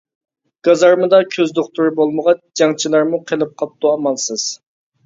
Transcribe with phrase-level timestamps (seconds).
[0.67, 4.51] گازارمىدا كۆز دوختۇرى بولمىغاچ، جەڭچىلەرمۇ قېلىپ قاپتۇ ئامالسىز.